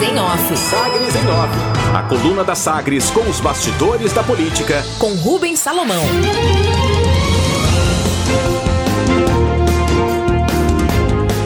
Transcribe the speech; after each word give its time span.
Sagres 0.00 0.12
em 0.12 0.18
Off. 0.18 0.56
Sagres 0.56 1.14
em 1.14 1.28
Off. 1.28 1.94
A 1.94 2.02
coluna 2.04 2.42
da 2.42 2.54
Sagres 2.54 3.10
com 3.10 3.20
os 3.28 3.38
bastidores 3.38 4.14
da 4.14 4.22
política. 4.22 4.82
Com 4.98 5.12
Rubens 5.14 5.58
Salomão. 5.58 6.02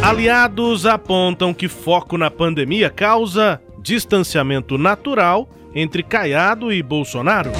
Aliados 0.01 0.87
apontam 0.87 1.53
que 1.53 1.67
foco 1.67 2.17
na 2.17 2.31
pandemia 2.31 2.91
causa 2.91 3.61
distanciamento 3.83 4.79
natural 4.79 5.49
entre 5.75 6.05
Caiado 6.05 6.73
e 6.73 6.81
Bolsonaro. 6.81 7.51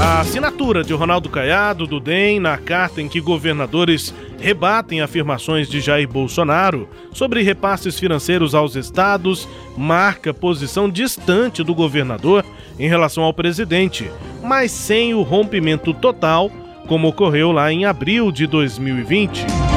A 0.00 0.20
assinatura 0.20 0.82
de 0.82 0.94
Ronaldo 0.94 1.28
Caiado 1.28 1.86
do 1.86 2.00
DEM 2.00 2.40
na 2.40 2.56
carta 2.56 3.02
em 3.02 3.08
que 3.08 3.20
governadores 3.20 4.14
rebatem 4.38 5.02
afirmações 5.02 5.68
de 5.68 5.78
Jair 5.78 6.08
Bolsonaro 6.08 6.88
sobre 7.12 7.42
repasses 7.42 7.98
financeiros 7.98 8.54
aos 8.54 8.76
estados 8.76 9.46
marca 9.76 10.32
posição 10.32 10.88
distante 10.88 11.62
do 11.62 11.74
governador 11.74 12.46
em 12.78 12.88
relação 12.88 13.24
ao 13.24 13.34
presidente, 13.34 14.10
mas 14.42 14.70
sem 14.70 15.12
o 15.12 15.20
rompimento 15.20 15.92
total, 15.92 16.50
como 16.88 17.08
ocorreu 17.08 17.52
lá 17.52 17.70
em 17.70 17.84
abril 17.84 18.32
de 18.32 18.46
2020. 18.46 19.69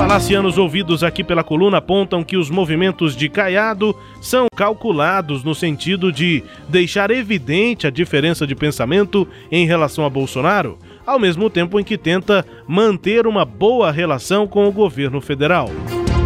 Palacianos 0.00 0.56
ouvidos 0.56 1.04
aqui 1.04 1.22
pela 1.22 1.44
coluna 1.44 1.76
apontam 1.76 2.24
que 2.24 2.34
os 2.34 2.48
movimentos 2.48 3.14
de 3.14 3.28
Caiado 3.28 3.94
são 4.18 4.46
calculados 4.56 5.44
no 5.44 5.54
sentido 5.54 6.10
de 6.10 6.42
deixar 6.66 7.10
evidente 7.10 7.86
a 7.86 7.90
diferença 7.90 8.46
de 8.46 8.54
pensamento 8.54 9.28
em 9.52 9.66
relação 9.66 10.06
a 10.06 10.08
Bolsonaro, 10.08 10.78
ao 11.06 11.18
mesmo 11.18 11.50
tempo 11.50 11.78
em 11.78 11.84
que 11.84 11.98
tenta 11.98 12.46
manter 12.66 13.26
uma 13.26 13.44
boa 13.44 13.92
relação 13.92 14.46
com 14.46 14.66
o 14.66 14.72
governo 14.72 15.20
federal. 15.20 15.68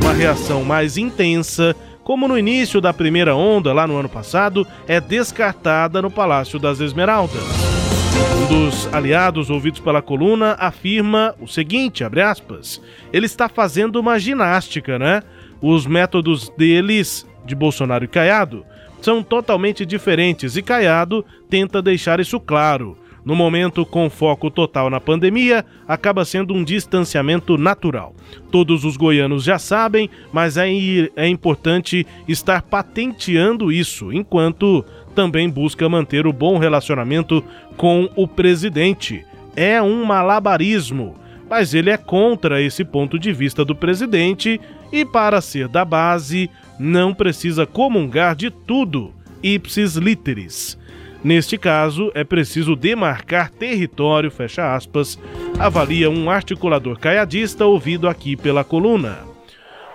Uma 0.00 0.12
reação 0.12 0.62
mais 0.62 0.96
intensa, 0.96 1.74
como 2.04 2.28
no 2.28 2.38
início 2.38 2.80
da 2.80 2.92
primeira 2.92 3.34
onda 3.34 3.72
lá 3.72 3.88
no 3.88 3.96
ano 3.96 4.08
passado, 4.08 4.64
é 4.86 5.00
descartada 5.00 6.00
no 6.00 6.12
Palácio 6.12 6.60
das 6.60 6.78
Esmeraldas. 6.78 7.73
Um 8.14 8.46
dos 8.46 8.92
aliados 8.94 9.50
ouvidos 9.50 9.80
pela 9.80 10.00
coluna 10.00 10.56
afirma 10.58 11.34
o 11.40 11.48
seguinte, 11.48 12.04
abre 12.04 12.22
aspas, 12.22 12.80
ele 13.12 13.26
está 13.26 13.48
fazendo 13.48 13.96
uma 13.96 14.18
ginástica, 14.18 14.98
né? 14.98 15.22
Os 15.60 15.86
métodos 15.86 16.48
deles, 16.50 17.26
de 17.44 17.54
Bolsonaro 17.54 18.04
e 18.04 18.08
Caiado, 18.08 18.64
são 19.00 19.22
totalmente 19.22 19.84
diferentes 19.84 20.56
e 20.56 20.62
Caiado 20.62 21.24
tenta 21.50 21.82
deixar 21.82 22.20
isso 22.20 22.38
claro. 22.38 22.96
No 23.24 23.34
momento 23.34 23.86
com 23.86 24.10
foco 24.10 24.50
total 24.50 24.90
na 24.90 25.00
pandemia, 25.00 25.64
acaba 25.88 26.26
sendo 26.26 26.52
um 26.52 26.62
distanciamento 26.62 27.56
natural. 27.56 28.14
Todos 28.50 28.84
os 28.84 28.98
goianos 28.98 29.44
já 29.44 29.58
sabem, 29.58 30.10
mas 30.30 30.58
é, 30.58 30.68
é 31.16 31.26
importante 31.26 32.06
estar 32.28 32.60
patenteando 32.60 33.72
isso, 33.72 34.12
enquanto 34.12 34.84
também 35.14 35.48
busca 35.48 35.88
manter 35.88 36.26
o 36.26 36.32
bom 36.32 36.58
relacionamento 36.58 37.42
com 37.76 38.10
o 38.16 38.26
presidente. 38.26 39.24
É 39.56 39.80
um 39.80 40.04
malabarismo, 40.04 41.14
mas 41.48 41.72
ele 41.74 41.90
é 41.90 41.96
contra 41.96 42.60
esse 42.60 42.84
ponto 42.84 43.18
de 43.18 43.32
vista 43.32 43.64
do 43.64 43.74
presidente 43.74 44.60
e, 44.92 45.04
para 45.04 45.40
ser 45.40 45.68
da 45.68 45.84
base, 45.84 46.50
não 46.78 47.14
precisa 47.14 47.64
comungar 47.64 48.34
de 48.34 48.50
tudo, 48.50 49.12
ipsis 49.42 49.94
literis. 49.96 50.78
Neste 51.22 51.56
caso, 51.56 52.12
é 52.14 52.22
preciso 52.22 52.76
demarcar 52.76 53.50
território, 53.50 54.30
fecha 54.30 54.74
aspas, 54.74 55.18
avalia 55.58 56.10
um 56.10 56.28
articulador 56.28 56.98
caiadista 56.98 57.64
ouvido 57.64 58.08
aqui 58.08 58.36
pela 58.36 58.62
coluna. 58.62 59.33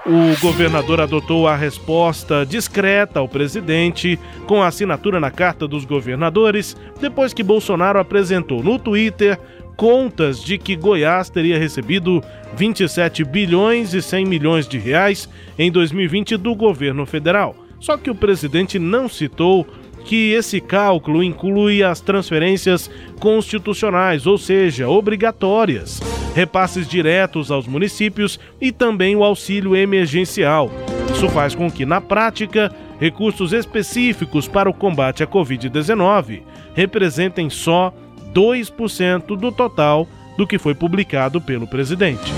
O 0.05 0.39
governador 0.39 1.02
adotou 1.02 1.47
a 1.47 1.55
resposta 1.55 2.45
discreta 2.45 3.19
ao 3.19 3.28
presidente, 3.28 4.17
com 4.47 4.64
assinatura 4.64 5.19
na 5.19 5.30
Carta 5.30 5.67
dos 5.67 5.83
Governadores, 5.83 6.75
depois 7.02 7.33
que 7.33 7.44
Bolsonaro 7.44 8.00
apresentou 8.00 8.64
no 8.64 8.80
Twitter 8.80 9.38
contas 9.76 10.43
de 10.43 10.58
que 10.58 10.76
Goiás 10.76 11.30
teria 11.30 11.59
recebido 11.59 12.23
27 12.55 13.23
bilhões 13.23 13.93
e 13.93 14.02
100 14.02 14.26
milhões 14.26 14.67
de 14.67 14.77
reais 14.77 15.30
em 15.58 15.71
2020 15.71 16.38
do 16.38 16.55
governo 16.55 17.05
federal. 17.05 17.55
Só 17.80 17.98
que 17.98 18.09
o 18.09 18.15
presidente 18.15 18.80
não 18.80 19.08
citou 19.08 19.65
que 20.05 20.32
esse 20.32 20.59
cálculo 20.59 21.21
inclui 21.21 21.83
as 21.83 22.02
transferências 22.02 22.89
constitucionais, 23.20 24.26
ou 24.26 24.38
seja, 24.38 24.89
obrigatórias, 24.89 25.99
repasses 26.33 26.87
diretos 26.87 27.51
aos 27.51 27.67
municípios 27.67 28.39
e 28.59 28.71
também 28.71 29.15
o 29.15 29.23
auxílio 29.23 29.75
emergencial. 29.75 30.69
Isso 31.13 31.27
faz 31.29 31.55
com 31.55 31.69
que, 31.69 31.85
na 31.85 31.99
prática, 31.99 32.71
recursos 32.99 33.53
específicos 33.53 34.47
para 34.47 34.69
o 34.69 34.73
combate 34.73 35.23
à 35.23 35.27
Covid-19 35.27 36.41
representem 36.73 37.49
só 37.49 37.93
2% 38.33 39.37
do 39.37 39.51
total 39.51 40.07
do 40.37 40.47
que 40.47 40.57
foi 40.57 40.73
publicado 40.73 41.41
pelo 41.41 41.67
presidente 41.67 42.31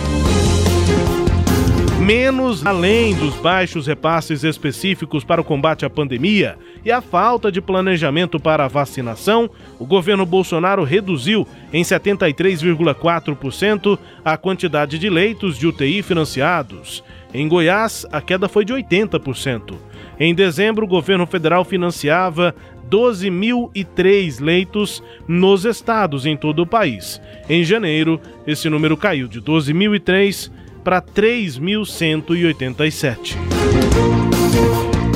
menos 2.02 2.66
além 2.66 3.14
dos 3.14 3.36
baixos 3.36 3.86
repasses 3.86 4.44
específicos 4.44 5.24
para 5.24 5.40
o 5.40 5.44
combate 5.44 5.86
à 5.86 5.90
pandemia 5.90 6.58
e 6.84 6.92
a 6.92 7.00
falta 7.00 7.52
de 7.52 7.62
planejamento 7.62 8.40
para 8.40 8.66
a 8.66 8.68
vacinação, 8.68 9.48
o 9.78 9.86
governo 9.86 10.26
Bolsonaro 10.26 10.84
reduziu 10.84 11.48
em 11.72 11.84
73,4% 11.84 14.00
a 14.26 14.36
quantidade 14.36 14.98
de 14.98 15.12
leitos 15.12 15.60
de 15.60 15.68
UTI 15.68 16.02
financiados. 16.02 17.04
Em 17.34 17.48
Goiás, 17.48 18.06
a 18.12 18.20
queda 18.20 18.50
foi 18.50 18.66
de 18.66 18.74
80%. 18.74 19.76
Em 20.20 20.34
dezembro, 20.34 20.86
o 20.86 20.90
governo 20.90 21.28
federal 21.28 21.64
financiava 21.64 22.56
12.003 22.90 24.42
leitos 24.42 25.04
nos 25.28 25.66
estados 25.66 26.26
em 26.26 26.36
todo 26.36 26.64
o 26.64 26.68
país. 26.68 27.22
Em 27.48 27.64
janeiro, 27.64 28.20
esse 28.46 28.68
número 28.70 28.98
caiu 28.98 29.28
de 29.28 29.40
12.003 29.40 30.50
para 30.84 31.02
3.187. 31.02 33.38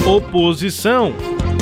Oposição. 0.05 1.13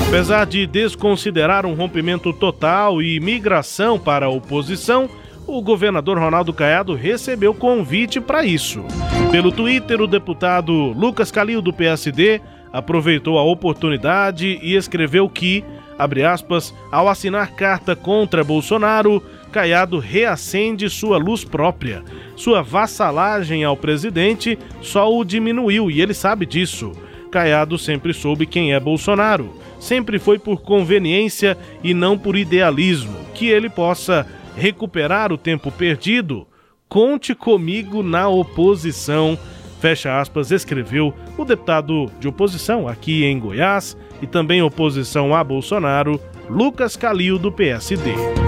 Apesar 0.07 0.45
de 0.45 0.67
desconsiderar 0.67 1.65
um 1.65 1.73
rompimento 1.73 2.31
total 2.31 3.01
e 3.01 3.19
migração 3.19 3.97
para 3.97 4.27
a 4.27 4.29
oposição, 4.29 5.09
o 5.47 5.61
governador 5.61 6.19
Ronaldo 6.19 6.53
Caiado 6.53 6.93
recebeu 6.93 7.53
convite 7.53 8.21
para 8.21 8.45
isso. 8.45 8.83
Pelo 9.31 9.51
Twitter, 9.51 10.01
o 10.01 10.07
deputado 10.07 10.71
Lucas 10.71 11.31
Calil, 11.31 11.61
do 11.61 11.73
PSD, 11.73 12.41
aproveitou 12.71 13.37
a 13.37 13.43
oportunidade 13.43 14.59
e 14.61 14.75
escreveu 14.75 15.29
que, 15.29 15.63
abre 15.97 16.23
aspas, 16.23 16.73
ao 16.91 17.07
assinar 17.07 17.55
carta 17.55 17.95
contra 17.95 18.43
Bolsonaro, 18.43 19.23
Caiado 19.53 19.99
reacende 19.99 20.89
sua 20.89 21.19
luz 21.19 21.43
própria. 21.43 22.03
Sua 22.35 22.63
vassalagem 22.63 23.63
ao 23.63 23.77
presidente 23.77 24.57
só 24.81 25.15
o 25.15 25.23
diminuiu 25.23 25.91
e 25.91 26.01
ele 26.01 26.15
sabe 26.15 26.43
disso. 26.43 26.91
Caiado 27.31 27.77
sempre 27.77 28.15
soube 28.15 28.47
quem 28.47 28.73
é 28.73 28.79
Bolsonaro. 28.79 29.53
Sempre 29.79 30.17
foi 30.17 30.39
por 30.39 30.61
conveniência 30.61 31.55
e 31.83 31.93
não 31.93 32.17
por 32.17 32.35
idealismo. 32.35 33.15
Que 33.35 33.47
ele 33.47 33.69
possa 33.69 34.25
recuperar 34.57 35.31
o 35.31 35.37
tempo 35.37 35.71
perdido. 35.71 36.47
Conte 36.89 37.35
comigo 37.35 38.01
na 38.01 38.27
oposição. 38.27 39.37
Fecha 39.79 40.19
aspas, 40.19 40.49
escreveu 40.49 41.13
o 41.37 41.45
deputado 41.45 42.09
de 42.19 42.27
oposição 42.27 42.87
aqui 42.87 43.23
em 43.23 43.37
Goiás 43.37 43.95
e 44.19 44.25
também 44.25 44.63
oposição 44.63 45.35
a 45.35 45.43
Bolsonaro, 45.43 46.19
Lucas 46.49 46.95
Calil, 46.95 47.37
do 47.37 47.51
PSD 47.51 48.42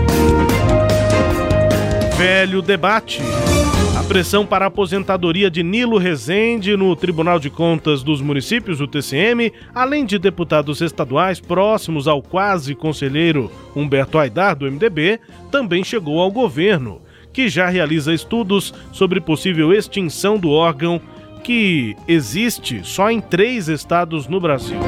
velho 2.17 2.61
debate. 2.61 3.21
A 3.97 4.03
pressão 4.03 4.45
para 4.45 4.65
a 4.65 4.67
aposentadoria 4.69 5.51
de 5.51 5.61
Nilo 5.61 5.97
Rezende 5.97 6.77
no 6.77 6.95
Tribunal 6.95 7.39
de 7.39 7.49
Contas 7.49 8.03
dos 8.03 8.21
Municípios, 8.21 8.79
o 8.79 8.87
TCM, 8.87 9.51
além 9.73 10.06
de 10.06 10.17
deputados 10.17 10.79
estaduais 10.79 11.41
próximos 11.41 12.07
ao 12.07 12.21
quase 12.21 12.73
conselheiro 12.73 13.51
Humberto 13.75 14.17
Aidar, 14.17 14.56
do 14.56 14.69
MDB, 14.71 15.19
também 15.51 15.83
chegou 15.83 16.21
ao 16.21 16.31
governo, 16.31 17.01
que 17.33 17.50
já 17.50 17.67
realiza 17.67 18.13
estudos 18.13 18.73
sobre 18.94 19.19
possível 19.19 19.73
extinção 19.73 20.38
do 20.38 20.51
órgão 20.51 21.01
que 21.44 21.95
existe 22.07 22.79
só 22.83 23.11
em 23.11 23.19
três 23.19 23.68
estados 23.68 24.27
no 24.27 24.39
Brasil. 24.39 24.79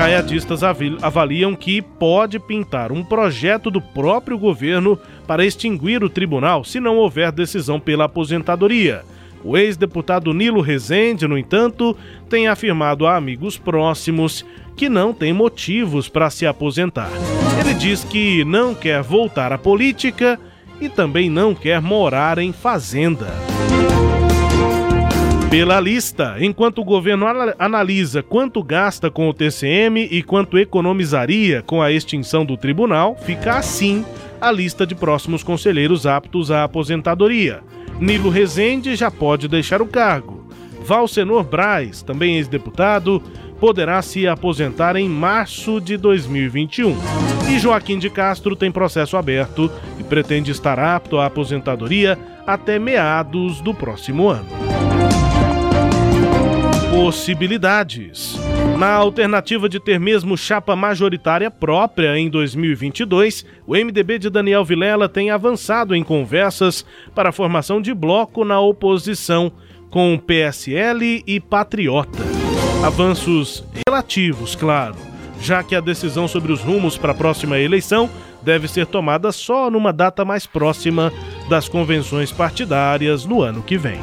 Caiadistas 0.00 0.62
avaliam 0.62 1.54
que 1.54 1.82
pode 1.82 2.38
pintar 2.38 2.90
um 2.90 3.04
projeto 3.04 3.70
do 3.70 3.82
próprio 3.82 4.38
governo 4.38 4.98
para 5.26 5.44
extinguir 5.44 6.02
o 6.02 6.08
tribunal 6.08 6.64
se 6.64 6.80
não 6.80 6.96
houver 6.96 7.30
decisão 7.30 7.78
pela 7.78 8.06
aposentadoria. 8.06 9.02
O 9.44 9.58
ex-deputado 9.58 10.32
Nilo 10.32 10.62
Rezende, 10.62 11.28
no 11.28 11.36
entanto, 11.36 11.94
tem 12.30 12.48
afirmado 12.48 13.06
a 13.06 13.14
amigos 13.14 13.58
próximos 13.58 14.42
que 14.74 14.88
não 14.88 15.12
tem 15.12 15.34
motivos 15.34 16.08
para 16.08 16.30
se 16.30 16.46
aposentar. 16.46 17.10
Ele 17.60 17.74
diz 17.74 18.02
que 18.02 18.42
não 18.42 18.74
quer 18.74 19.02
voltar 19.02 19.52
à 19.52 19.58
política 19.58 20.40
e 20.80 20.88
também 20.88 21.28
não 21.28 21.54
quer 21.54 21.78
morar 21.82 22.38
em 22.38 22.54
fazenda. 22.54 23.49
Pela 25.50 25.80
lista, 25.80 26.36
enquanto 26.38 26.80
o 26.80 26.84
governo 26.84 27.26
analisa 27.58 28.22
quanto 28.22 28.62
gasta 28.62 29.10
com 29.10 29.28
o 29.28 29.34
TCM 29.34 30.06
e 30.08 30.22
quanto 30.22 30.56
economizaria 30.56 31.60
com 31.60 31.82
a 31.82 31.90
extinção 31.90 32.46
do 32.46 32.56
tribunal, 32.56 33.16
fica 33.16 33.54
assim 33.54 34.04
a 34.40 34.52
lista 34.52 34.86
de 34.86 34.94
próximos 34.94 35.42
conselheiros 35.42 36.06
aptos 36.06 36.52
à 36.52 36.62
aposentadoria. 36.62 37.64
Nilo 37.98 38.30
Rezende 38.30 38.94
já 38.94 39.10
pode 39.10 39.48
deixar 39.48 39.82
o 39.82 39.88
cargo. 39.88 40.48
Valcenor 40.84 41.42
Braz, 41.42 42.00
também 42.00 42.36
ex-deputado, 42.36 43.20
poderá 43.58 44.00
se 44.02 44.28
aposentar 44.28 44.94
em 44.94 45.08
março 45.08 45.80
de 45.80 45.96
2021. 45.96 46.96
E 47.52 47.58
Joaquim 47.58 47.98
de 47.98 48.08
Castro 48.08 48.54
tem 48.54 48.70
processo 48.70 49.16
aberto 49.16 49.68
e 49.98 50.04
pretende 50.04 50.52
estar 50.52 50.78
apto 50.78 51.18
à 51.18 51.26
aposentadoria 51.26 52.16
até 52.46 52.78
meados 52.78 53.60
do 53.60 53.74
próximo 53.74 54.28
ano 54.28 54.69
possibilidades. 57.00 58.38
Na 58.76 58.92
alternativa 58.92 59.70
de 59.70 59.80
ter 59.80 59.98
mesmo 59.98 60.36
chapa 60.36 60.76
majoritária 60.76 61.50
própria 61.50 62.18
em 62.18 62.28
2022, 62.28 63.46
o 63.66 63.72
MDB 63.72 64.18
de 64.18 64.28
Daniel 64.28 64.62
Vilela 64.66 65.08
tem 65.08 65.30
avançado 65.30 65.94
em 65.94 66.04
conversas 66.04 66.84
para 67.14 67.30
a 67.30 67.32
formação 67.32 67.80
de 67.80 67.94
bloco 67.94 68.44
na 68.44 68.60
oposição 68.60 69.50
com 69.88 70.18
PSL 70.18 71.24
e 71.26 71.40
Patriota. 71.40 72.22
Avanços 72.84 73.64
relativos, 73.88 74.54
claro, 74.54 74.96
já 75.40 75.62
que 75.62 75.74
a 75.74 75.80
decisão 75.80 76.28
sobre 76.28 76.52
os 76.52 76.60
rumos 76.60 76.98
para 76.98 77.12
a 77.12 77.16
próxima 77.16 77.58
eleição 77.58 78.10
deve 78.42 78.68
ser 78.68 78.84
tomada 78.84 79.32
só 79.32 79.70
numa 79.70 79.90
data 79.90 80.22
mais 80.22 80.44
próxima 80.44 81.10
das 81.48 81.66
convenções 81.66 82.30
partidárias 82.30 83.24
no 83.24 83.40
ano 83.40 83.62
que 83.62 83.78
vem. 83.78 83.98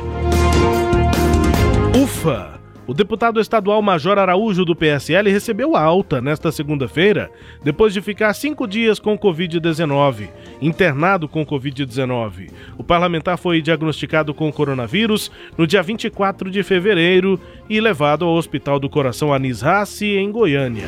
Ufa! 1.96 2.58
O 2.88 2.94
deputado 2.94 3.42
estadual 3.42 3.82
Major 3.82 4.18
Araújo 4.18 4.64
do 4.64 4.74
PSL 4.74 5.30
recebeu 5.30 5.76
alta 5.76 6.22
nesta 6.22 6.54
segunda-feira, 6.54 7.30
depois 7.62 7.94
de 7.94 8.02
ficar 8.02 8.34
cinco 8.34 8.66
dias 8.66 8.98
com 8.98 9.18
Covid-19, 9.18 10.30
internado 10.62 11.28
com 11.28 11.46
Covid-19. 11.46 12.50
O 12.78 12.84
parlamentar 12.86 13.38
foi 13.38 13.62
diagnosticado 13.62 14.34
com 14.34 14.50
coronavírus 14.54 15.30
no 15.58 15.68
dia 15.68 15.84
24 15.84 16.50
de 16.50 16.64
fevereiro 16.64 17.38
e 17.70 17.82
levado 17.82 18.24
ao 18.24 18.36
Hospital 18.36 18.80
do 18.80 18.90
Coração 18.90 19.34
Anis 19.34 19.60
Rassi, 19.62 20.16
em 20.16 20.32
Goiânia. 20.32 20.88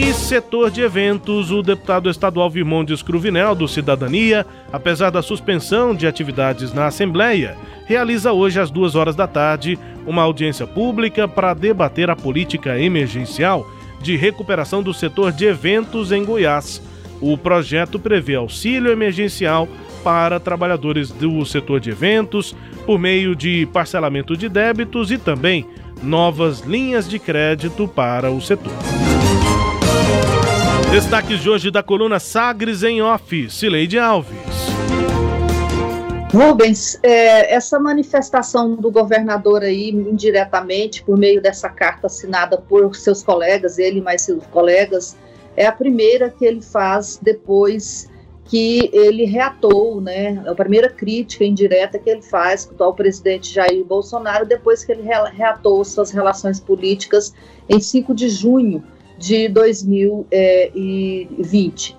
E 0.00 0.14
setor 0.14 0.70
de 0.70 0.80
eventos, 0.80 1.50
o 1.50 1.60
deputado 1.60 2.08
estadual 2.08 2.48
Virmondes 2.48 3.02
Cruvinel, 3.02 3.52
do 3.56 3.66
Cidadania, 3.66 4.46
apesar 4.72 5.10
da 5.10 5.22
suspensão 5.22 5.92
de 5.92 6.06
atividades 6.06 6.72
na 6.72 6.86
Assembleia, 6.86 7.56
realiza 7.84 8.32
hoje 8.32 8.60
às 8.60 8.70
duas 8.70 8.94
horas 8.94 9.16
da 9.16 9.26
tarde 9.26 9.76
uma 10.06 10.22
audiência 10.22 10.68
pública 10.68 11.26
para 11.26 11.52
debater 11.52 12.10
a 12.10 12.14
política 12.14 12.78
emergencial 12.78 13.68
de 14.00 14.16
recuperação 14.16 14.84
do 14.84 14.94
setor 14.94 15.32
de 15.32 15.46
eventos 15.46 16.12
em 16.12 16.24
Goiás. 16.24 16.80
O 17.20 17.36
projeto 17.36 17.98
prevê 17.98 18.36
auxílio 18.36 18.92
emergencial 18.92 19.68
para 20.04 20.38
trabalhadores 20.38 21.10
do 21.10 21.44
setor 21.44 21.80
de 21.80 21.90
eventos 21.90 22.54
por 22.86 23.00
meio 23.00 23.34
de 23.34 23.66
parcelamento 23.72 24.36
de 24.36 24.48
débitos 24.48 25.10
e 25.10 25.18
também 25.18 25.66
novas 26.00 26.60
linhas 26.60 27.08
de 27.10 27.18
crédito 27.18 27.88
para 27.88 28.30
o 28.30 28.40
setor. 28.40 28.97
Destaques 30.90 31.40
de 31.40 31.50
hoje 31.50 31.70
da 31.70 31.82
coluna 31.82 32.18
Sagres 32.18 32.82
em 32.82 33.02
Off, 33.02 33.50
Cileide 33.50 33.98
Alves. 33.98 34.38
Rubens, 36.32 36.98
é, 37.02 37.54
essa 37.54 37.78
manifestação 37.78 38.74
do 38.74 38.90
governador 38.90 39.62
aí, 39.62 39.90
indiretamente, 39.90 41.04
por 41.04 41.18
meio 41.18 41.42
dessa 41.42 41.68
carta 41.68 42.06
assinada 42.06 42.56
por 42.56 42.96
seus 42.96 43.22
colegas, 43.22 43.78
ele 43.78 44.00
mais 44.00 44.22
seus 44.22 44.46
colegas, 44.46 45.14
é 45.54 45.66
a 45.66 45.72
primeira 45.72 46.30
que 46.30 46.46
ele 46.46 46.62
faz 46.62 47.18
depois 47.20 48.08
que 48.46 48.88
ele 48.90 49.26
reatou, 49.26 50.00
né, 50.00 50.42
a 50.46 50.54
primeira 50.54 50.88
crítica 50.88 51.44
indireta 51.44 51.98
que 51.98 52.08
ele 52.08 52.22
faz 52.22 52.66
ao 52.78 52.94
presidente 52.94 53.52
Jair 53.52 53.84
Bolsonaro, 53.84 54.46
depois 54.46 54.82
que 54.82 54.92
ele 54.92 55.02
reatou 55.02 55.84
suas 55.84 56.10
relações 56.10 56.58
políticas 56.58 57.34
em 57.68 57.78
5 57.78 58.14
de 58.14 58.30
junho 58.30 58.82
de 59.18 59.48
2020. 59.48 61.98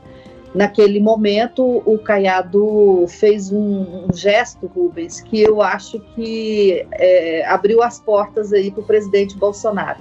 Naquele 0.54 1.00
momento, 1.00 1.84
o 1.86 1.98
Caiado 2.00 3.06
fez 3.08 3.52
um, 3.52 4.08
um 4.10 4.14
gesto, 4.14 4.66
Rubens, 4.66 5.22
que 5.22 5.42
eu 5.42 5.62
acho 5.62 6.00
que 6.16 6.86
é, 6.92 7.46
abriu 7.46 7.84
as 7.84 8.00
portas 8.00 8.52
aí 8.52 8.72
para 8.72 8.82
o 8.82 8.84
presidente 8.84 9.38
Bolsonaro. 9.38 10.00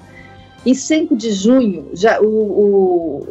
Em 0.64 0.74
5 0.74 1.16
de 1.16 1.32
junho, 1.32 1.90
já, 1.92 2.18
o, 2.20 2.26
o, 2.26 3.28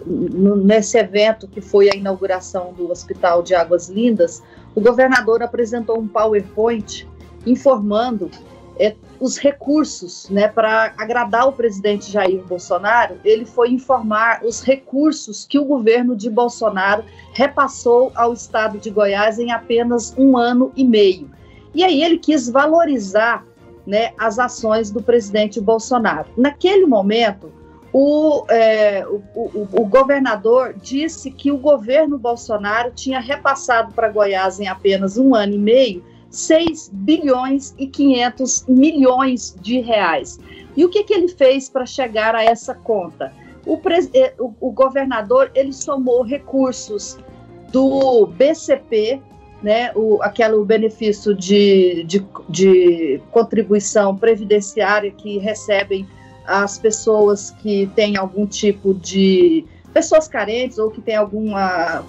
nesse 0.64 0.98
evento 0.98 1.48
que 1.48 1.60
foi 1.60 1.90
a 1.90 1.96
inauguração 1.96 2.72
do 2.74 2.92
Hospital 2.92 3.42
de 3.42 3.56
Águas 3.56 3.90
Lindas, 3.90 4.44
o 4.76 4.82
governador 4.82 5.42
apresentou 5.42 6.00
um 6.00 6.08
PowerPoint 6.08 7.08
informando 7.46 8.30
é, 8.80 8.96
os 9.20 9.38
recursos, 9.38 10.30
né, 10.30 10.48
para 10.48 10.94
agradar 10.98 11.48
o 11.48 11.54
presidente 11.54 12.12
Jair 12.12 12.44
Bolsonaro, 12.44 13.18
ele 13.24 13.46
foi 13.46 13.72
informar 13.72 14.42
os 14.44 14.62
recursos 14.62 15.46
que 15.46 15.58
o 15.58 15.66
governo 15.66 16.16
de 16.16 16.30
Bolsonaro 16.30 17.04
repassou 17.34 18.12
ao 18.16 18.34
estado 18.34 18.78
de 18.78 18.90
Goiás 18.90 19.40
em 19.40 19.52
apenas 19.52 20.14
um 20.18 20.38
ano 20.38 20.72
e 20.76 20.84
meio. 20.84 21.30
E 21.74 21.84
aí 21.84 22.04
ele 22.04 22.18
quis 22.18 22.50
valorizar 22.50 23.46
né, 23.86 24.12
as 24.18 24.38
ações 24.38 24.92
do 24.92 25.02
presidente 25.02 25.62
Bolsonaro. 25.62 26.30
Naquele 26.38 26.86
momento, 26.86 27.52
o, 27.94 28.46
é, 28.50 29.06
o, 29.08 29.22
o, 29.34 29.68
o, 29.72 29.86
governador 29.86 30.76
disse 30.80 31.32
que 31.32 31.52
o 31.52 31.58
governo 31.58 32.18
Bolsonaro 32.18 32.92
tinha 32.92 33.20
repassado 33.20 33.94
para 33.94 34.10
Goiás 34.10 34.60
em 34.60 34.68
apenas 34.68 35.18
um 35.18 35.34
ano 35.34 35.54
e 35.54 35.58
meio 35.58 36.04
6 36.30 36.90
bilhões 36.94 37.74
e 37.78 37.88
500 37.88 38.66
milhões 38.68 39.56
de 39.62 39.80
reais. 39.80 40.40
E 40.76 40.86
o 40.86 40.90
que, 40.90 41.04
que 41.04 41.14
ele 41.14 41.28
fez 41.28 41.70
para 41.70 41.86
chegar 41.86 42.36
a 42.36 42.44
essa 42.44 42.74
conta? 42.74 43.34
O, 43.66 43.80
eh, 44.14 44.34
o, 44.40 44.54
o, 44.62 44.72
governador 44.72 45.52
ele 45.54 45.74
somou 45.74 46.24
recursos 46.24 47.18
do 47.72 48.28
BCP, 48.28 49.22
né, 49.62 49.92
o, 49.96 50.22
aquele 50.22 50.64
benefício 50.64 51.34
de, 51.34 52.04
de, 52.04 52.26
de 52.48 53.22
contribuição 53.32 54.16
previdenciária 54.16 55.12
que 55.12 55.38
recebem 55.40 56.08
as 56.46 56.78
pessoas 56.78 57.52
que 57.52 57.88
têm 57.94 58.16
algum 58.16 58.46
tipo 58.46 58.94
de 58.94 59.66
pessoas 59.94 60.28
carentes 60.28 60.78
ou 60.78 60.92
que 60.92 61.02
têm 61.02 61.16
algum 61.16 61.54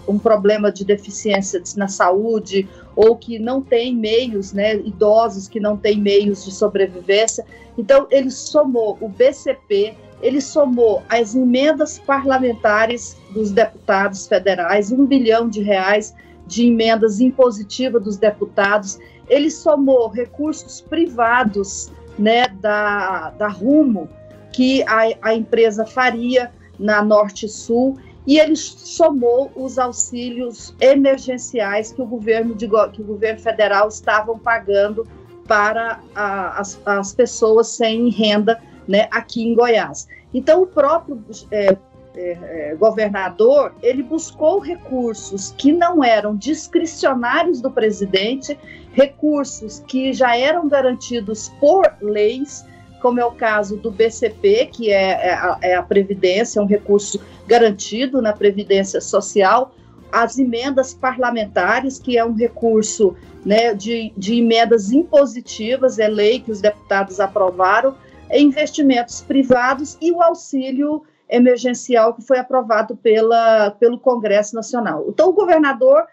um 0.06 0.18
problema 0.18 0.70
de 0.70 0.84
deficiência 0.84 1.62
na 1.76 1.88
saúde 1.88 2.68
ou 2.94 3.16
que 3.16 3.38
não 3.38 3.62
têm 3.62 3.94
meios, 3.94 4.52
né, 4.52 4.76
idosos 4.76 5.48
que 5.48 5.60
não 5.60 5.76
têm 5.76 6.00
meios 6.00 6.44
de 6.44 6.52
sobrevivência. 6.52 7.44
Então, 7.76 8.06
ele 8.10 8.30
somou 8.30 8.98
o 9.00 9.08
BCP, 9.08 9.94
ele 10.20 10.40
somou 10.40 11.02
as 11.08 11.34
emendas 11.34 11.98
parlamentares 11.98 13.16
dos 13.30 13.52
deputados 13.52 14.26
federais, 14.26 14.90
um 14.90 15.06
bilhão 15.06 15.48
de 15.48 15.62
reais 15.62 16.14
de 16.46 16.66
emendas 16.66 17.20
impositivas 17.20 18.02
dos 18.02 18.16
deputados, 18.16 18.98
ele 19.28 19.50
somou 19.50 20.08
recursos 20.08 20.80
privados 20.80 21.92
né, 22.18 22.48
da, 22.60 23.30
da 23.30 23.48
Rumo, 23.48 24.08
que 24.52 24.82
a, 24.84 25.02
a 25.22 25.34
empresa 25.34 25.86
faria 25.86 26.50
na 26.78 27.02
Norte 27.02 27.48
Sul 27.48 27.98
e 28.28 28.38
ele 28.38 28.56
somou 28.56 29.50
os 29.56 29.78
auxílios 29.78 30.74
emergenciais 30.80 31.92
que 31.92 32.02
o 32.02 32.06
governo, 32.06 32.54
de, 32.54 32.68
que 32.92 33.00
o 33.00 33.04
governo 33.04 33.40
federal 33.40 33.88
estavam 33.88 34.38
pagando 34.38 35.08
para 35.46 36.00
a, 36.14 36.60
as, 36.60 36.78
as 36.84 37.14
pessoas 37.14 37.68
sem 37.68 38.10
renda 38.10 38.60
né, 38.86 39.08
aqui 39.10 39.42
em 39.42 39.54
Goiás. 39.54 40.06
Então, 40.34 40.60
o 40.62 40.66
próprio 40.66 41.24
é, 41.50 41.74
é, 42.14 42.70
é 42.72 42.74
governador 42.74 43.74
ele 43.82 44.02
buscou 44.02 44.58
recursos 44.58 45.54
que 45.56 45.72
não 45.72 46.04
eram 46.04 46.36
discricionários 46.36 47.62
do 47.62 47.70
presidente, 47.70 48.58
recursos 48.92 49.82
que 49.86 50.12
já 50.12 50.36
eram 50.36 50.68
garantidos 50.68 51.48
por 51.58 51.94
leis 52.02 52.66
como 53.00 53.20
é 53.20 53.24
o 53.24 53.32
caso 53.32 53.76
do 53.76 53.90
BCP, 53.90 54.66
que 54.72 54.90
é, 54.90 55.28
é, 55.28 55.32
a, 55.32 55.58
é 55.62 55.74
a 55.74 55.82
Previdência, 55.82 56.60
é 56.60 56.62
um 56.62 56.66
recurso 56.66 57.20
garantido 57.46 58.20
na 58.20 58.32
Previdência 58.32 59.00
Social, 59.00 59.74
as 60.10 60.38
emendas 60.38 60.94
parlamentares, 60.94 61.98
que 61.98 62.16
é 62.16 62.24
um 62.24 62.34
recurso 62.34 63.14
né, 63.44 63.74
de, 63.74 64.12
de 64.16 64.38
emendas 64.38 64.90
impositivas, 64.90 65.98
é 65.98 66.08
lei 66.08 66.40
que 66.40 66.50
os 66.50 66.60
deputados 66.60 67.20
aprovaram, 67.20 67.94
investimentos 68.32 69.20
privados 69.20 69.96
e 70.00 70.10
o 70.10 70.22
auxílio 70.22 71.02
emergencial 71.28 72.14
que 72.14 72.22
foi 72.22 72.38
aprovado 72.38 72.96
pela, 72.96 73.70
pelo 73.72 73.98
Congresso 73.98 74.54
Nacional. 74.54 75.04
Então, 75.08 75.28
o 75.28 75.32
governador 75.32 76.06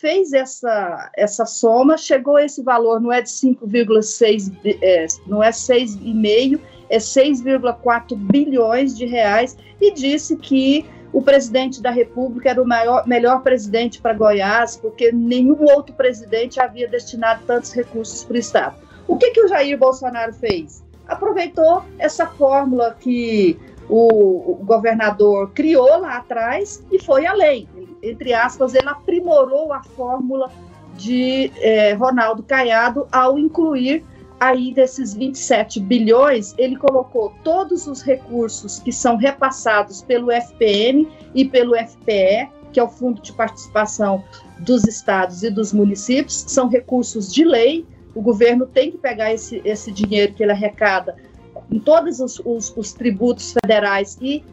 fez 0.00 0.32
essa, 0.32 1.10
essa 1.14 1.44
soma, 1.44 1.98
chegou 1.98 2.36
a 2.36 2.44
esse 2.44 2.62
valor, 2.62 3.00
não 3.00 3.12
é 3.12 3.20
de 3.20 3.28
5,6, 3.28 4.50
é, 4.80 5.06
não 5.26 5.42
é 5.42 5.50
6,5, 5.50 6.58
é 6.88 6.96
6,4 6.96 8.16
bilhões 8.16 8.96
de 8.96 9.04
reais, 9.04 9.56
e 9.80 9.92
disse 9.92 10.36
que 10.36 10.86
o 11.12 11.20
presidente 11.20 11.82
da 11.82 11.90
República 11.90 12.50
era 12.50 12.62
o 12.62 12.66
maior, 12.66 13.06
melhor 13.06 13.42
presidente 13.42 14.00
para 14.00 14.14
Goiás, 14.14 14.76
porque 14.76 15.12
nenhum 15.12 15.64
outro 15.64 15.94
presidente 15.94 16.58
havia 16.58 16.88
destinado 16.88 17.42
tantos 17.46 17.72
recursos 17.72 18.24
para 18.24 18.36
o 18.36 18.38
Estado. 18.38 18.76
O 19.06 19.16
que, 19.16 19.30
que 19.32 19.42
o 19.42 19.48
Jair 19.48 19.76
Bolsonaro 19.76 20.32
fez? 20.32 20.82
Aproveitou 21.06 21.82
essa 21.98 22.26
fórmula 22.26 22.96
que 22.98 23.58
o, 23.90 24.52
o 24.52 24.64
governador 24.64 25.50
criou 25.50 26.00
lá 26.00 26.18
atrás 26.18 26.82
e 26.90 26.98
foi 26.98 27.26
além. 27.26 27.68
Entre 28.02 28.32
aspas, 28.32 28.74
ele 28.74 28.88
aprimorou 28.88 29.72
a 29.72 29.82
fórmula 29.82 30.50
de 30.94 31.50
é, 31.56 31.92
Ronaldo 31.94 32.42
Caiado 32.42 33.06
ao 33.10 33.38
incluir 33.38 34.04
aí 34.40 34.72
desses 34.72 35.12
27 35.12 35.78
bilhões, 35.80 36.54
ele 36.56 36.74
colocou 36.76 37.30
todos 37.44 37.86
os 37.86 38.00
recursos 38.00 38.78
que 38.78 38.90
são 38.90 39.16
repassados 39.16 40.00
pelo 40.00 40.32
FPM 40.32 41.06
e 41.34 41.44
pelo 41.44 41.76
FPE, 41.76 42.48
que 42.72 42.80
é 42.80 42.82
o 42.82 42.88
Fundo 42.88 43.20
de 43.20 43.34
Participação 43.34 44.24
dos 44.60 44.84
Estados 44.84 45.42
e 45.42 45.50
dos 45.50 45.74
Municípios, 45.74 46.44
são 46.48 46.68
recursos 46.68 47.30
de 47.32 47.44
lei. 47.44 47.84
O 48.14 48.22
governo 48.22 48.66
tem 48.66 48.90
que 48.90 48.96
pegar 48.96 49.32
esse, 49.32 49.60
esse 49.62 49.92
dinheiro 49.92 50.32
que 50.32 50.42
ele 50.42 50.52
arrecada 50.52 51.16
em 51.70 51.78
todos 51.78 52.20
os, 52.20 52.40
os, 52.44 52.72
os 52.76 52.92
tributos 52.92 53.52
federais 53.52 54.18
e 54.20 54.44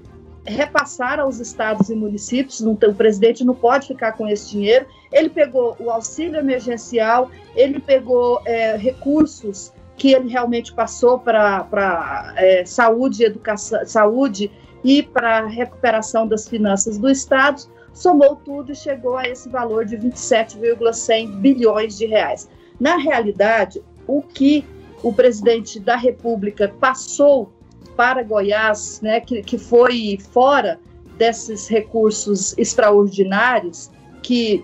repassar 0.46 1.20
aos 1.20 1.40
estados 1.40 1.90
e 1.90 1.96
municípios, 1.96 2.62
não, 2.62 2.72
o 2.72 2.96
presidente 2.96 3.44
não 3.44 3.54
pode 3.54 3.88
ficar 3.88 4.14
com 4.14 4.28
esse 4.28 4.52
dinheiro. 4.52 4.86
Ele 5.12 5.30
pegou 5.30 5.76
o 5.80 5.90
auxílio 5.90 6.40
emergencial, 6.40 7.30
ele 7.56 7.80
pegou 7.80 8.42
é, 8.46 8.78
recursos 8.78 9.74
que 9.98 10.14
ele 10.14 10.30
realmente 10.30 10.72
passou 10.74 11.20
para 11.20 12.34
é, 12.38 12.64
saúde, 12.66 13.24
educação, 13.24 13.86
saúde 13.86 14.52
e 14.84 15.02
para 15.02 15.48
recuperação 15.48 16.28
das 16.28 16.48
finanças 16.48 16.98
do 16.98 17.10
Estado, 17.10 17.64
somou 17.92 18.36
tudo 18.36 18.72
e 18.72 18.76
chegou 18.76 19.18
a 19.18 19.28
esse 19.28 19.50
valor 19.50 19.86
de 19.86 19.98
27,100 19.98 21.32
bilhões 21.40 21.98
de 21.98 22.06
reais. 22.06 22.48
Na 22.80 22.96
realidade, 22.98 23.82
o 24.06 24.22
que 24.22 24.64
o 25.04 25.14
presidente 25.14 25.80
da 25.80 25.96
República 25.96 26.74
passou 26.80 27.52
para 27.96 28.24
Goiás, 28.24 29.00
né, 29.02 29.20
que, 29.20 29.42
que 29.42 29.58
foi 29.58 30.18
fora 30.32 30.80
desses 31.18 31.68
recursos 31.68 32.56
extraordinários 32.58 33.90
que 34.22 34.64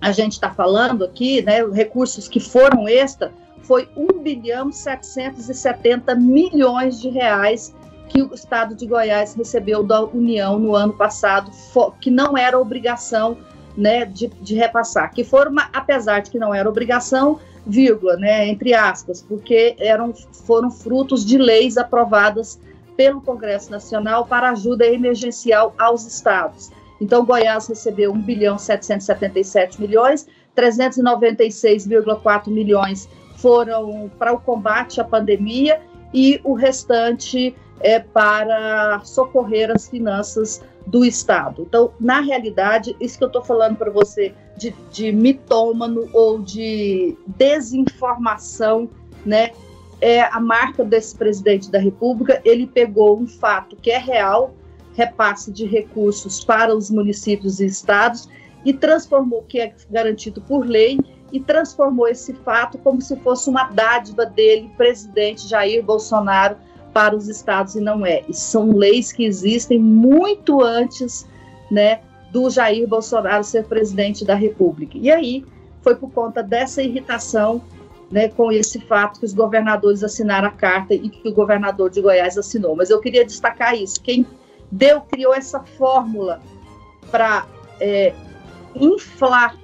a 0.00 0.12
gente 0.12 0.32
está 0.32 0.50
falando 0.50 1.04
aqui, 1.04 1.42
né, 1.42 1.64
recursos 1.66 2.28
que 2.28 2.40
foram 2.40 2.88
extra, 2.88 3.32
foi 3.62 3.88
1 3.96 4.22
bilhão 4.22 4.72
770 4.72 6.14
milhões 6.14 7.00
de 7.00 7.08
reais 7.08 7.74
que 8.08 8.22
o 8.22 8.34
estado 8.34 8.74
de 8.74 8.86
Goiás 8.86 9.34
recebeu 9.34 9.82
da 9.82 10.02
União 10.02 10.58
no 10.58 10.74
ano 10.74 10.94
passado, 10.94 11.50
que 12.00 12.10
não 12.10 12.36
era 12.36 12.58
obrigação 12.58 13.36
né, 13.78 14.04
de, 14.04 14.26
de 14.26 14.56
repassar, 14.56 15.12
que 15.14 15.22
foram, 15.22 15.54
apesar 15.72 16.18
de 16.20 16.32
que 16.32 16.38
não 16.38 16.52
era 16.52 16.68
obrigação, 16.68 17.38
vírgula, 17.64 18.16
né, 18.16 18.48
entre 18.48 18.74
aspas, 18.74 19.22
porque 19.22 19.76
eram, 19.78 20.12
foram 20.44 20.68
frutos 20.68 21.24
de 21.24 21.38
leis 21.38 21.78
aprovadas 21.78 22.58
pelo 22.96 23.20
Congresso 23.20 23.70
Nacional 23.70 24.26
para 24.26 24.50
ajuda 24.50 24.84
emergencial 24.84 25.72
aos 25.78 26.04
estados. 26.04 26.72
Então, 27.00 27.24
Goiás 27.24 27.68
recebeu 27.68 28.12
1 28.12 28.20
bilhão 28.22 28.58
777 28.58 29.80
milhões, 29.80 30.26
396,4 30.56 32.48
milhões 32.48 33.08
foram 33.36 34.10
para 34.18 34.32
o 34.32 34.40
combate 34.40 35.00
à 35.00 35.04
pandemia 35.04 35.80
e 36.12 36.40
o 36.42 36.54
restante 36.54 37.54
é 37.80 37.98
para 37.98 39.00
socorrer 39.04 39.70
as 39.70 39.88
finanças 39.88 40.62
do 40.86 41.04
Estado. 41.04 41.62
Então, 41.62 41.92
na 42.00 42.20
realidade, 42.20 42.96
isso 43.00 43.18
que 43.18 43.24
eu 43.24 43.28
estou 43.28 43.42
falando 43.42 43.76
para 43.76 43.90
você 43.90 44.34
de, 44.56 44.74
de 44.90 45.12
mitômano 45.12 46.08
ou 46.12 46.40
de 46.40 47.16
desinformação, 47.26 48.88
né, 49.24 49.52
é 50.00 50.22
a 50.22 50.40
marca 50.40 50.84
desse 50.84 51.16
presidente 51.16 51.70
da 51.70 51.78
República. 51.78 52.40
Ele 52.44 52.66
pegou 52.66 53.18
um 53.18 53.26
fato 53.26 53.76
que 53.76 53.90
é 53.90 53.98
real, 53.98 54.54
repasse 54.94 55.52
de 55.52 55.66
recursos 55.66 56.44
para 56.44 56.74
os 56.74 56.90
municípios 56.90 57.60
e 57.60 57.66
estados, 57.66 58.28
e 58.64 58.72
transformou, 58.72 59.44
que 59.46 59.60
é 59.60 59.72
garantido 59.90 60.40
por 60.40 60.66
lei, 60.66 60.98
e 61.32 61.40
transformou 61.40 62.08
esse 62.08 62.32
fato 62.32 62.78
como 62.78 63.00
se 63.00 63.14
fosse 63.16 63.50
uma 63.50 63.64
dádiva 63.64 64.24
dele, 64.24 64.70
presidente 64.76 65.46
Jair 65.46 65.84
Bolsonaro, 65.84 66.56
para 66.98 67.14
os 67.14 67.28
estados 67.28 67.76
e 67.76 67.80
não 67.80 68.04
é. 68.04 68.24
E 68.28 68.34
são 68.34 68.72
leis 68.72 69.12
que 69.12 69.24
existem 69.24 69.78
muito 69.78 70.60
antes, 70.60 71.28
né, 71.70 72.00
do 72.32 72.50
Jair 72.50 72.88
Bolsonaro 72.88 73.44
ser 73.44 73.66
presidente 73.66 74.24
da 74.24 74.34
República. 74.34 74.98
E 74.98 75.08
aí 75.08 75.44
foi 75.80 75.94
por 75.94 76.10
conta 76.10 76.42
dessa 76.42 76.82
irritação, 76.82 77.62
né, 78.10 78.26
com 78.26 78.50
esse 78.50 78.80
fato 78.80 79.20
que 79.20 79.26
os 79.26 79.32
governadores 79.32 80.02
assinaram 80.02 80.48
a 80.48 80.50
carta 80.50 80.92
e 80.92 81.08
que 81.08 81.28
o 81.28 81.32
governador 81.32 81.88
de 81.88 82.02
Goiás 82.02 82.36
assinou. 82.36 82.74
Mas 82.74 82.90
eu 82.90 82.98
queria 82.98 83.24
destacar 83.24 83.76
isso. 83.76 84.00
Quem 84.00 84.26
deu 84.68 85.00
criou 85.02 85.32
essa 85.32 85.60
fórmula 85.60 86.42
para 87.12 87.46
é, 87.78 88.12
inflar 88.74 89.56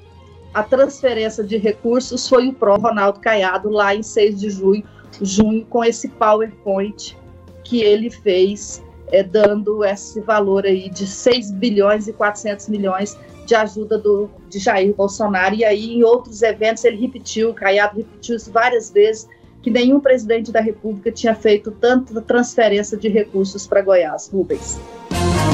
a 0.54 0.62
transferência 0.62 1.42
de 1.42 1.56
recursos 1.56 2.28
foi 2.28 2.46
o 2.46 2.52
pró 2.52 2.76
Ronaldo 2.76 3.18
Caiado 3.18 3.70
lá 3.70 3.92
em 3.92 4.04
6 4.04 4.38
de 4.38 4.50
junho, 4.50 4.84
junho 5.20 5.66
com 5.66 5.82
esse 5.82 6.08
PowerPoint 6.10 7.23
que 7.64 7.82
ele 7.82 8.10
fez, 8.10 8.84
é, 9.10 9.22
dando 9.22 9.84
esse 9.84 10.20
valor 10.20 10.64
aí 10.64 10.88
de 10.88 11.06
6 11.06 11.50
bilhões 11.52 12.06
e 12.06 12.12
400 12.12 12.68
milhões 12.68 13.18
de 13.46 13.54
ajuda 13.54 13.98
do, 13.98 14.30
de 14.48 14.58
Jair 14.58 14.94
Bolsonaro. 14.94 15.54
E 15.54 15.64
aí, 15.64 15.94
em 15.94 16.04
outros 16.04 16.42
eventos, 16.42 16.84
ele 16.84 16.98
repetiu, 16.98 17.50
o 17.50 17.54
Caiado 17.54 17.96
repetiu 17.96 18.36
isso 18.36 18.52
várias 18.52 18.90
vezes, 18.90 19.28
que 19.62 19.70
nenhum 19.70 19.98
presidente 19.98 20.52
da 20.52 20.60
República 20.60 21.10
tinha 21.10 21.34
feito 21.34 21.70
tanta 21.70 22.20
transferência 22.20 22.96
de 22.98 23.08
recursos 23.08 23.66
para 23.66 23.80
Goiás. 23.80 24.28
Rubens. 24.32 24.78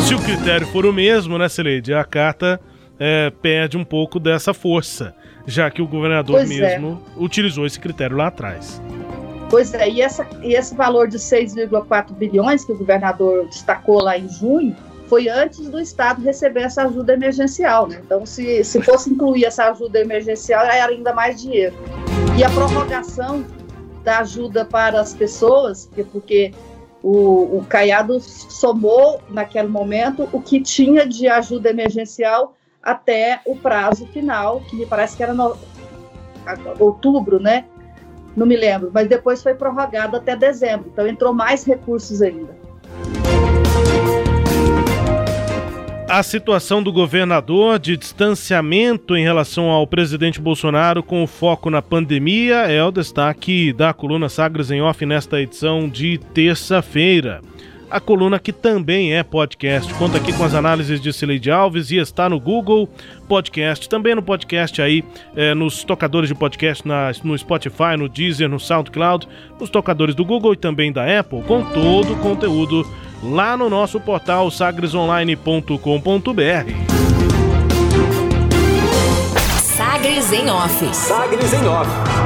Se 0.06 0.14
o 0.14 0.18
critério 0.18 0.66
for 0.66 0.84
o 0.84 0.92
mesmo, 0.92 1.38
né, 1.38 1.48
Celeide, 1.48 1.94
a 1.94 2.04
carta 2.04 2.60
é, 2.98 3.30
perde 3.30 3.76
um 3.76 3.84
pouco 3.84 4.18
dessa 4.18 4.52
força, 4.52 5.14
já 5.46 5.70
que 5.70 5.80
o 5.80 5.86
governador 5.86 6.36
pois 6.36 6.50
é. 6.50 6.54
mesmo 6.54 7.00
é. 7.16 7.22
utilizou 7.22 7.64
esse 7.64 7.78
critério 7.78 8.16
lá 8.16 8.26
atrás. 8.26 8.82
Pois 9.50 9.74
é, 9.74 9.88
e, 9.90 10.00
essa, 10.00 10.24
e 10.42 10.54
esse 10.54 10.76
valor 10.76 11.08
de 11.08 11.18
6,4 11.18 12.12
bilhões 12.12 12.64
que 12.64 12.70
o 12.70 12.78
governador 12.78 13.46
destacou 13.46 14.00
lá 14.00 14.16
em 14.16 14.28
junho 14.28 14.76
foi 15.08 15.28
antes 15.28 15.68
do 15.68 15.80
Estado 15.80 16.22
receber 16.22 16.62
essa 16.62 16.84
ajuda 16.84 17.14
emergencial. 17.14 17.88
Né? 17.88 18.00
Então, 18.04 18.24
se, 18.24 18.62
se 18.62 18.80
fosse 18.80 19.10
incluir 19.10 19.44
essa 19.44 19.64
ajuda 19.68 19.98
emergencial, 19.98 20.64
era 20.64 20.92
ainda 20.92 21.12
mais 21.12 21.42
dinheiro. 21.42 21.74
E 22.38 22.44
a 22.44 22.50
prorrogação 22.50 23.44
da 24.04 24.20
ajuda 24.20 24.64
para 24.64 25.00
as 25.00 25.12
pessoas, 25.12 25.90
porque 26.12 26.54
o, 27.02 27.58
o 27.58 27.66
Caiado 27.68 28.20
somou 28.20 29.20
naquele 29.28 29.68
momento 29.68 30.28
o 30.32 30.40
que 30.40 30.60
tinha 30.60 31.04
de 31.04 31.26
ajuda 31.26 31.70
emergencial 31.70 32.54
até 32.80 33.40
o 33.44 33.56
prazo 33.56 34.06
final, 34.06 34.60
que 34.60 34.76
me 34.76 34.86
parece 34.86 35.16
que 35.16 35.24
era 35.24 35.34
no, 35.34 35.56
outubro, 36.78 37.40
né? 37.40 37.64
Não 38.36 38.46
me 38.46 38.56
lembro, 38.56 38.90
mas 38.92 39.08
depois 39.08 39.42
foi 39.42 39.54
prorrogado 39.54 40.16
até 40.16 40.36
dezembro, 40.36 40.90
então 40.92 41.06
entrou 41.06 41.32
mais 41.32 41.64
recursos 41.64 42.22
ainda. 42.22 42.58
A 46.08 46.24
situação 46.24 46.82
do 46.82 46.92
governador 46.92 47.78
de 47.78 47.96
distanciamento 47.96 49.14
em 49.14 49.22
relação 49.22 49.70
ao 49.70 49.86
presidente 49.86 50.40
Bolsonaro 50.40 51.04
com 51.04 51.24
foco 51.24 51.70
na 51.70 51.80
pandemia 51.80 52.66
é 52.66 52.82
o 52.82 52.90
destaque 52.90 53.72
da 53.72 53.94
coluna 53.94 54.28
Sagres 54.28 54.72
em 54.72 54.82
Off 54.82 55.06
nesta 55.06 55.40
edição 55.40 55.88
de 55.88 56.18
terça-feira 56.34 57.40
a 57.90 58.00
coluna 58.00 58.38
que 58.38 58.52
também 58.52 59.14
é 59.14 59.22
podcast. 59.22 59.92
Conta 59.94 60.18
aqui 60.18 60.32
com 60.32 60.44
as 60.44 60.54
análises 60.54 61.00
de 61.00 61.12
Cileide 61.12 61.50
Alves 61.50 61.90
e 61.90 61.96
está 61.96 62.28
no 62.28 62.38
Google 62.38 62.88
Podcast, 63.28 63.88
também 63.88 64.14
no 64.14 64.22
podcast 64.22 64.80
aí, 64.80 65.04
é, 65.34 65.54
nos 65.54 65.84
tocadores 65.84 66.28
de 66.28 66.34
podcast 66.34 66.86
na, 66.86 67.10
no 67.24 67.36
Spotify, 67.36 67.96
no 67.98 68.08
Deezer, 68.08 68.48
no 68.48 68.60
SoundCloud, 68.60 69.26
nos 69.58 69.70
tocadores 69.70 70.14
do 70.14 70.24
Google 70.24 70.52
e 70.52 70.56
também 70.56 70.92
da 70.92 71.18
Apple, 71.18 71.42
com 71.42 71.64
todo 71.64 72.12
o 72.12 72.16
conteúdo 72.18 72.86
lá 73.22 73.56
no 73.56 73.68
nosso 73.68 74.00
portal 74.00 74.50
sagresonline.com.br. 74.50 75.70
Sagres 79.62 80.32
em 80.32 80.50
Off. 80.50 80.94
Sagres 80.94 81.52
em 81.52 81.66
Off. 81.66 82.19